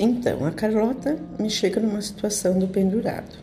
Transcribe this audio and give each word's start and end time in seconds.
Então, 0.00 0.46
a 0.46 0.52
Carlota 0.52 1.18
me 1.40 1.50
chega 1.50 1.80
numa 1.80 2.00
situação 2.00 2.56
do 2.56 2.68
pendurado, 2.68 3.36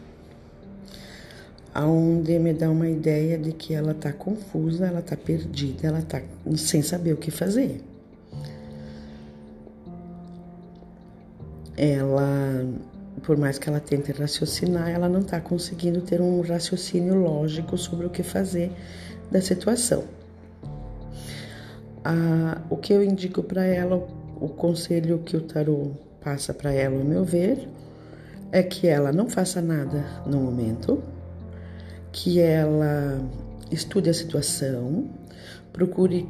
aonde 1.74 2.40
me 2.40 2.54
dá 2.54 2.72
uma 2.72 2.88
ideia 2.88 3.38
de 3.38 3.52
que 3.52 3.74
ela 3.74 3.94
tá 3.94 4.14
confusa, 4.14 4.88
ela 4.88 5.02
tá 5.02 5.18
perdida, 5.18 5.88
ela 5.88 6.02
tá 6.02 6.22
sem 6.56 6.82
saber 6.82 7.12
o 7.12 7.18
que 7.18 7.30
fazer. 7.30 7.84
Ela, 11.76 12.66
por 13.22 13.36
mais 13.36 13.60
que 13.60 13.68
ela 13.68 13.82
tente 13.82 14.14
raciocinar, 14.14 14.90
ela 14.90 15.10
não 15.10 15.24
tá 15.24 15.42
conseguindo 15.42 16.00
ter 16.00 16.22
um 16.22 16.40
raciocínio 16.40 17.16
lógico 17.16 17.78
sobre 17.78 18.06
o 18.06 18.10
que 18.10 18.24
fazer 18.24 18.72
da 19.30 19.42
situação. 19.42 20.06
Ah, 22.02 22.62
o 22.70 22.78
que 22.78 22.94
eu 22.94 23.04
indico 23.04 23.44
para 23.44 23.66
ela, 23.66 24.08
o 24.40 24.48
conselho 24.48 25.20
que 25.20 25.36
o 25.36 25.42
tarô 25.42 25.92
passa 26.26 26.56
para 26.56 26.74
ela, 26.74 26.98
ao 26.98 27.06
meu 27.06 27.24
ver, 27.24 27.70
é 28.52 28.64
que 28.64 28.88
ela 28.88 29.12
não 29.12 29.30
faça 29.30 29.62
nada 29.62 30.04
no 30.26 30.40
momento, 30.40 31.04
que 32.12 32.40
ela 32.40 33.22
estude 33.72 34.10
a 34.10 34.14
situação, 34.14 35.08
procure 35.72 36.28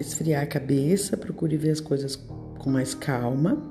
esfriar 0.00 0.42
a 0.42 0.46
cabeça, 0.46 1.16
procure 1.16 1.56
ver 1.56 1.70
as 1.70 1.80
coisas 1.80 2.16
com 2.58 2.70
mais 2.70 2.92
calma, 2.92 3.62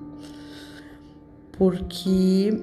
porque 1.52 2.58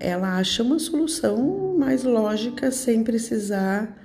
ela 0.00 0.36
acha 0.36 0.64
uma 0.64 0.80
solução 0.80 1.76
mais 1.78 2.02
lógica 2.02 2.72
sem 2.72 3.04
precisar 3.04 3.96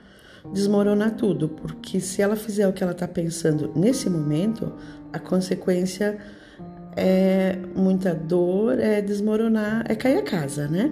desmoronar 0.54 1.16
tudo, 1.16 1.50
porque 1.50 2.00
se 2.00 2.22
ela 2.22 2.36
fizer 2.36 2.68
o 2.68 2.74
que 2.74 2.84
ela 2.84 2.92
está 2.92 3.08
pensando 3.08 3.72
nesse 3.76 4.08
momento, 4.12 4.72
a 5.12 5.18
consequência 5.18 6.20
é 6.98 7.56
muita 7.76 8.14
dor, 8.14 8.80
é 8.80 9.02
desmoronar, 9.02 9.86
é 9.88 9.96
cair 9.96 10.18
a 10.18 10.24
casa, 10.24 10.68
né? 10.68 10.92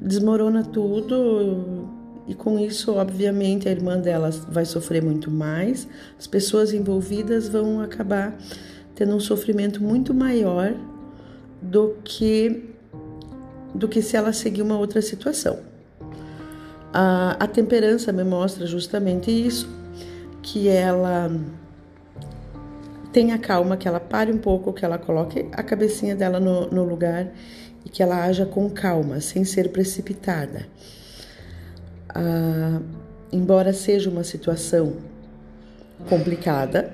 Desmorona 0.00 0.62
tudo 0.62 1.88
e 2.28 2.34
com 2.34 2.58
isso, 2.58 2.92
obviamente, 2.92 3.68
a 3.68 3.72
irmã 3.72 3.98
dela 3.98 4.30
vai 4.48 4.64
sofrer 4.64 5.02
muito 5.02 5.30
mais, 5.30 5.88
as 6.18 6.26
pessoas 6.26 6.72
envolvidas 6.72 7.48
vão 7.48 7.80
acabar 7.80 8.36
tendo 8.94 9.14
um 9.14 9.20
sofrimento 9.20 9.82
muito 9.82 10.12
maior 10.14 10.74
do 11.60 11.96
que 12.04 12.70
do 13.74 13.88
que 13.88 14.00
se 14.00 14.16
ela 14.16 14.32
seguir 14.32 14.62
uma 14.62 14.78
outra 14.78 15.02
situação. 15.02 15.58
A, 16.92 17.36
a 17.40 17.46
temperança 17.48 18.12
me 18.12 18.22
mostra 18.22 18.66
justamente 18.66 19.30
isso, 19.32 19.68
que 20.40 20.68
ela 20.68 21.28
tenha 23.14 23.38
calma, 23.38 23.76
que 23.76 23.86
ela 23.86 24.00
pare 24.00 24.32
um 24.32 24.38
pouco, 24.38 24.72
que 24.72 24.84
ela 24.84 24.98
coloque 24.98 25.46
a 25.52 25.62
cabecinha 25.62 26.16
dela 26.16 26.40
no, 26.40 26.68
no 26.68 26.82
lugar 26.82 27.28
e 27.86 27.88
que 27.88 28.02
ela 28.02 28.24
haja 28.24 28.44
com 28.44 28.68
calma, 28.68 29.20
sem 29.20 29.44
ser 29.44 29.70
precipitada. 29.70 30.66
Ah, 32.08 32.80
embora 33.32 33.72
seja 33.72 34.10
uma 34.10 34.24
situação 34.24 34.96
complicada, 36.08 36.92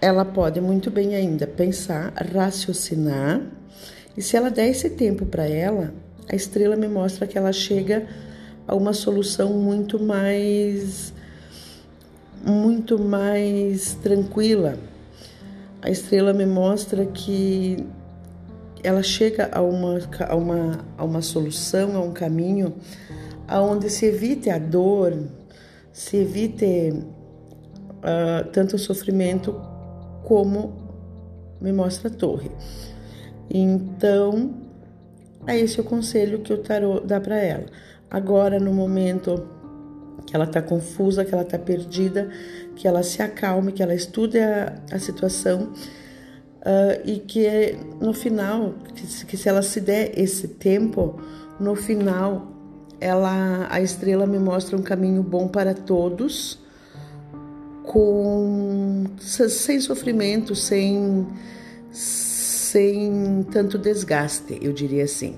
ela 0.00 0.24
pode 0.24 0.58
muito 0.58 0.90
bem 0.90 1.14
ainda 1.14 1.46
pensar, 1.46 2.14
raciocinar, 2.34 3.42
e 4.16 4.22
se 4.22 4.38
ela 4.38 4.50
der 4.50 4.68
esse 4.68 4.88
tempo 4.88 5.26
para 5.26 5.46
ela, 5.46 5.92
a 6.26 6.34
estrela 6.34 6.76
me 6.76 6.88
mostra 6.88 7.26
que 7.26 7.36
ela 7.36 7.52
chega 7.52 8.06
a 8.66 8.74
uma 8.74 8.94
solução 8.94 9.52
muito 9.52 10.02
mais 10.02 11.12
muito 12.48 12.98
mais 12.98 13.94
tranquila. 13.94 14.76
A 15.82 15.90
estrela 15.90 16.32
me 16.32 16.46
mostra 16.46 17.06
que 17.06 17.86
ela 18.82 19.02
chega 19.02 19.48
a 19.52 19.60
uma, 19.60 19.98
a 20.28 20.34
uma, 20.34 20.84
a 20.96 21.04
uma 21.04 21.22
solução, 21.22 21.96
a 21.96 22.00
um 22.00 22.12
caminho 22.12 22.74
aonde 23.46 23.88
se 23.88 24.06
evite 24.06 24.50
a 24.50 24.58
dor, 24.58 25.16
se 25.92 26.18
evite 26.18 26.92
uh, 26.92 28.48
tanto 28.52 28.76
o 28.76 28.78
sofrimento 28.78 29.58
como 30.24 30.74
me 31.60 31.72
mostra 31.72 32.08
a 32.08 32.12
torre. 32.12 32.50
Então, 33.50 34.54
é 35.46 35.58
esse 35.58 35.80
o 35.80 35.84
conselho 35.84 36.40
que 36.40 36.52
o 36.52 36.58
tarô 36.58 37.00
dá 37.00 37.20
para 37.20 37.38
ela. 37.38 37.66
Agora, 38.10 38.60
no 38.60 38.72
momento 38.72 39.57
que 40.26 40.34
ela 40.34 40.44
está 40.44 40.60
confusa, 40.60 41.24
que 41.24 41.32
ela 41.32 41.42
está 41.42 41.58
perdida, 41.58 42.28
que 42.76 42.86
ela 42.86 43.02
se 43.02 43.22
acalme, 43.22 43.72
que 43.72 43.82
ela 43.82 43.94
estude 43.94 44.38
a, 44.38 44.74
a 44.90 44.98
situação 44.98 45.72
uh, 46.60 47.00
e 47.04 47.18
que 47.20 47.76
no 48.00 48.12
final, 48.12 48.74
que, 48.94 49.24
que 49.26 49.36
se 49.36 49.48
ela 49.48 49.62
se 49.62 49.80
der 49.80 50.18
esse 50.18 50.48
tempo, 50.48 51.20
no 51.58 51.74
final 51.74 52.52
ela 53.00 53.68
a 53.70 53.80
estrela 53.80 54.26
me 54.26 54.38
mostra 54.38 54.76
um 54.76 54.82
caminho 54.82 55.22
bom 55.22 55.48
para 55.48 55.74
todos, 55.74 56.58
com 57.84 59.06
sem 59.18 59.80
sofrimento, 59.80 60.54
sem 60.54 61.26
sem 61.90 63.46
tanto 63.50 63.78
desgaste, 63.78 64.58
eu 64.60 64.72
diria 64.72 65.04
assim. 65.04 65.36